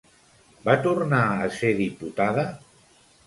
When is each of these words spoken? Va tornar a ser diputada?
Va 0.69 0.73
tornar 0.85 1.19
a 1.43 1.51
ser 1.57 1.71
diputada? 1.81 2.47